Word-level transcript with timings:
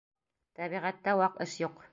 Тәбиғәттә 0.59 1.15
ваҡ 1.23 1.41
эш 1.47 1.59
юҡ 1.65 1.89